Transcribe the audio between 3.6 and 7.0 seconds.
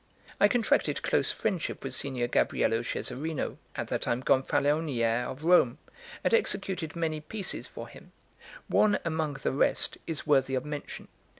at that time Gonfalonier of Rome, and executed